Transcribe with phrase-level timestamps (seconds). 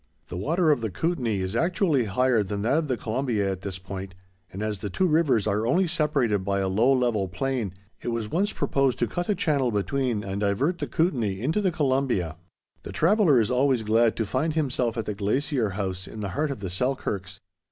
[0.29, 3.77] The water of the Kootanie is actually higher than that of the Columbia at this
[3.77, 4.15] point,
[4.51, 8.27] and as the two rivers are only separated by a low, level plain, it was
[8.27, 12.35] once proposed to cut a channel between, and divert the Kootanie into the Columbia.
[12.37, 16.07] [Illustration: GLACIER HOUSE.] The traveller is always glad to find himself at the Glacier House
[16.07, 17.39] in the heart of the Selkirks.